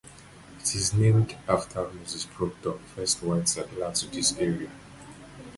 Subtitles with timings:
[0.59, 4.71] It is named after Moses Proctor, first white settler to this area.